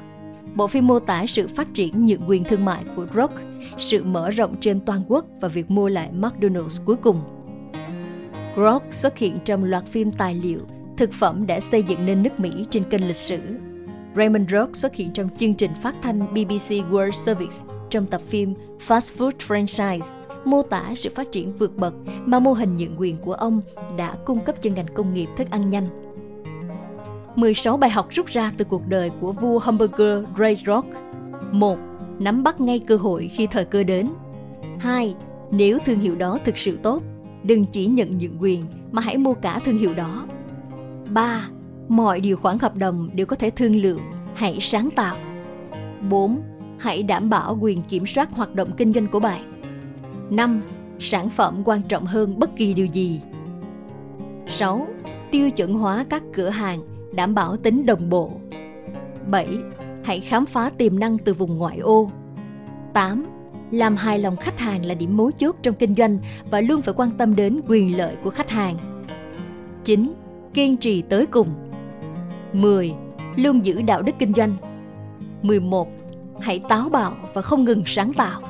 Bộ 0.54 0.66
phim 0.66 0.86
mô 0.86 0.98
tả 0.98 1.26
sự 1.26 1.48
phát 1.48 1.68
triển 1.74 2.06
nhượng 2.06 2.28
quyền 2.28 2.44
thương 2.44 2.64
mại 2.64 2.84
của 2.96 3.06
Rock, 3.14 3.34
sự 3.78 4.04
mở 4.04 4.30
rộng 4.30 4.56
trên 4.60 4.80
toàn 4.80 5.00
quốc 5.08 5.24
và 5.40 5.48
việc 5.48 5.70
mua 5.70 5.88
lại 5.88 6.10
McDonald's 6.12 6.84
cuối 6.84 6.96
cùng. 6.96 7.20
Rock 8.56 8.94
xuất 8.94 9.18
hiện 9.18 9.38
trong 9.44 9.64
loạt 9.64 9.86
phim 9.86 10.12
tài 10.12 10.34
liệu, 10.34 10.60
thực 10.96 11.12
phẩm 11.12 11.46
đã 11.46 11.60
xây 11.60 11.82
dựng 11.82 12.06
nên 12.06 12.22
nước 12.22 12.40
Mỹ 12.40 12.50
trên 12.70 12.84
kênh 12.84 13.08
lịch 13.08 13.16
sử 13.16 13.38
Raymond 14.16 14.50
Rock 14.50 14.76
xuất 14.76 14.94
hiện 14.94 15.12
trong 15.12 15.28
chương 15.38 15.54
trình 15.54 15.70
phát 15.82 15.94
thanh 16.02 16.20
BBC 16.20 16.70
World 16.70 17.10
Service 17.10 17.56
trong 17.90 18.06
tập 18.06 18.20
phim 18.20 18.54
Fast 18.86 19.16
Food 19.18 19.30
Franchise, 19.48 20.06
mô 20.44 20.62
tả 20.62 20.92
sự 20.96 21.10
phát 21.14 21.32
triển 21.32 21.52
vượt 21.52 21.76
bậc 21.76 21.94
mà 22.24 22.38
mô 22.38 22.52
hình 22.52 22.76
nhượng 22.76 22.96
quyền 22.98 23.16
của 23.16 23.32
ông 23.32 23.60
đã 23.96 24.16
cung 24.24 24.40
cấp 24.44 24.56
cho 24.60 24.70
ngành 24.70 24.86
công 24.94 25.14
nghiệp 25.14 25.28
thức 25.36 25.50
ăn 25.50 25.70
nhanh. 25.70 25.88
16 27.36 27.76
bài 27.76 27.90
học 27.90 28.08
rút 28.10 28.26
ra 28.26 28.52
từ 28.56 28.64
cuộc 28.64 28.82
đời 28.88 29.10
của 29.20 29.32
vua 29.32 29.58
hamburger 29.58 30.24
Ray 30.38 30.62
Rock. 30.66 30.86
1. 31.52 31.78
Nắm 32.18 32.42
bắt 32.42 32.60
ngay 32.60 32.78
cơ 32.78 32.96
hội 32.96 33.30
khi 33.34 33.46
thời 33.46 33.64
cơ 33.64 33.82
đến. 33.82 34.08
2. 34.80 35.14
Nếu 35.50 35.78
thương 35.84 36.00
hiệu 36.00 36.14
đó 36.14 36.38
thực 36.44 36.58
sự 36.58 36.78
tốt, 36.82 37.02
đừng 37.42 37.66
chỉ 37.66 37.86
nhận 37.86 38.18
nhượng 38.18 38.42
quyền 38.42 38.64
mà 38.92 39.02
hãy 39.02 39.16
mua 39.16 39.34
cả 39.34 39.60
thương 39.64 39.78
hiệu 39.78 39.94
đó. 39.94 40.26
3 41.10 41.48
Mọi 41.88 42.20
điều 42.20 42.36
khoản 42.36 42.58
hợp 42.58 42.76
đồng 42.76 43.10
đều 43.12 43.26
có 43.26 43.36
thể 43.36 43.50
thương 43.50 43.76
lượng, 43.76 44.00
hãy 44.34 44.58
sáng 44.60 44.90
tạo. 44.90 45.16
4. 46.10 46.42
Hãy 46.78 47.02
đảm 47.02 47.30
bảo 47.30 47.58
quyền 47.60 47.82
kiểm 47.82 48.06
soát 48.06 48.32
hoạt 48.32 48.54
động 48.54 48.70
kinh 48.76 48.92
doanh 48.92 49.06
của 49.06 49.20
bạn. 49.20 49.60
5. 50.30 50.62
Sản 50.98 51.28
phẩm 51.28 51.62
quan 51.64 51.82
trọng 51.82 52.06
hơn 52.06 52.38
bất 52.38 52.56
kỳ 52.56 52.74
điều 52.74 52.86
gì. 52.86 53.20
6. 54.46 54.86
Tiêu 55.30 55.50
chuẩn 55.50 55.74
hóa 55.74 56.06
các 56.10 56.22
cửa 56.34 56.48
hàng, 56.48 56.80
đảm 57.12 57.34
bảo 57.34 57.56
tính 57.56 57.86
đồng 57.86 58.10
bộ. 58.10 58.32
7. 59.30 59.48
Hãy 60.04 60.20
khám 60.20 60.46
phá 60.46 60.70
tiềm 60.78 60.98
năng 60.98 61.18
từ 61.18 61.34
vùng 61.34 61.58
ngoại 61.58 61.78
ô. 61.78 62.10
8. 62.92 63.26
Làm 63.70 63.96
hài 63.96 64.18
lòng 64.18 64.36
khách 64.36 64.60
hàng 64.60 64.86
là 64.86 64.94
điểm 64.94 65.16
mấu 65.16 65.30
chốt 65.30 65.56
trong 65.62 65.74
kinh 65.74 65.94
doanh 65.94 66.18
và 66.50 66.60
luôn 66.60 66.82
phải 66.82 66.94
quan 66.96 67.10
tâm 67.10 67.36
đến 67.36 67.60
quyền 67.68 67.96
lợi 67.96 68.16
của 68.24 68.30
khách 68.30 68.50
hàng. 68.50 68.76
9. 69.84 70.12
Kiên 70.54 70.76
trì 70.76 71.02
tới 71.02 71.26
cùng. 71.26 71.48
10. 72.52 72.94
Luôn 73.36 73.64
giữ 73.64 73.82
đạo 73.82 74.02
đức 74.02 74.12
kinh 74.18 74.32
doanh. 74.32 74.52
11. 75.42 75.88
Hãy 76.40 76.60
táo 76.68 76.88
bạo 76.88 77.12
và 77.34 77.42
không 77.42 77.64
ngừng 77.64 77.82
sáng 77.86 78.12
tạo. 78.12 78.40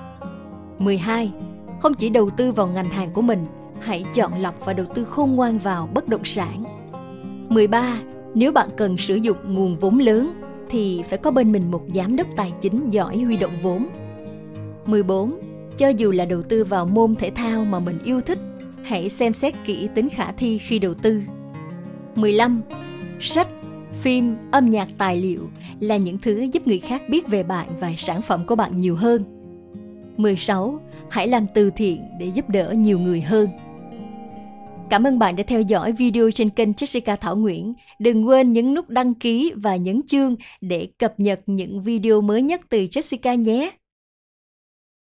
12. 0.78 1.32
Không 1.80 1.94
chỉ 1.94 2.08
đầu 2.08 2.30
tư 2.30 2.52
vào 2.52 2.66
ngành 2.66 2.90
hàng 2.90 3.10
của 3.10 3.22
mình, 3.22 3.46
hãy 3.80 4.04
chọn 4.14 4.32
lọc 4.42 4.66
và 4.66 4.72
đầu 4.72 4.86
tư 4.94 5.04
khôn 5.04 5.36
ngoan 5.36 5.58
vào 5.58 5.88
bất 5.94 6.08
động 6.08 6.24
sản. 6.24 6.64
13. 7.48 7.98
Nếu 8.34 8.52
bạn 8.52 8.68
cần 8.76 8.96
sử 8.96 9.14
dụng 9.14 9.36
nguồn 9.44 9.76
vốn 9.76 9.98
lớn 9.98 10.32
thì 10.68 11.02
phải 11.08 11.18
có 11.18 11.30
bên 11.30 11.52
mình 11.52 11.70
một 11.70 11.82
giám 11.94 12.16
đốc 12.16 12.26
tài 12.36 12.52
chính 12.60 12.88
giỏi 12.88 13.18
huy 13.18 13.36
động 13.36 13.56
vốn. 13.62 13.88
14. 14.86 15.38
Cho 15.76 15.88
dù 15.88 16.10
là 16.10 16.24
đầu 16.24 16.42
tư 16.42 16.64
vào 16.64 16.86
môn 16.86 17.14
thể 17.14 17.30
thao 17.30 17.64
mà 17.64 17.78
mình 17.78 17.98
yêu 18.04 18.20
thích, 18.20 18.38
hãy 18.82 19.08
xem 19.08 19.32
xét 19.32 19.54
kỹ 19.64 19.88
tính 19.94 20.08
khả 20.08 20.32
thi 20.32 20.58
khi 20.58 20.78
đầu 20.78 20.94
tư. 20.94 21.20
15. 22.14 22.62
Sách, 23.20 23.48
phim, 23.92 24.36
âm 24.52 24.70
nhạc 24.70 24.88
tài 24.98 25.16
liệu 25.16 25.50
là 25.80 25.96
những 25.96 26.18
thứ 26.18 26.48
giúp 26.52 26.66
người 26.66 26.78
khác 26.78 27.02
biết 27.08 27.28
về 27.28 27.42
bạn 27.42 27.68
và 27.80 27.92
sản 27.98 28.22
phẩm 28.22 28.46
của 28.46 28.54
bạn 28.54 28.76
nhiều 28.76 28.96
hơn. 28.96 29.24
16. 30.16 30.80
Hãy 31.10 31.28
làm 31.28 31.46
từ 31.54 31.70
thiện 31.70 32.02
để 32.20 32.26
giúp 32.26 32.48
đỡ 32.48 32.72
nhiều 32.72 32.98
người 32.98 33.20
hơn. 33.20 33.48
Cảm 34.90 35.04
ơn 35.06 35.18
bạn 35.18 35.36
đã 35.36 35.42
theo 35.46 35.60
dõi 35.60 35.92
video 35.92 36.30
trên 36.30 36.50
kênh 36.50 36.72
Jessica 36.72 37.16
Thảo 37.16 37.36
Nguyễn. 37.36 37.74
Đừng 37.98 38.28
quên 38.28 38.50
nhấn 38.50 38.74
nút 38.74 38.88
đăng 38.88 39.14
ký 39.14 39.52
và 39.56 39.76
nhấn 39.76 40.00
chuông 40.06 40.36
để 40.60 40.88
cập 40.98 41.20
nhật 41.20 41.40
những 41.46 41.82
video 41.82 42.20
mới 42.20 42.42
nhất 42.42 42.60
từ 42.68 42.78
Jessica 42.78 43.34
nhé. 43.34 43.70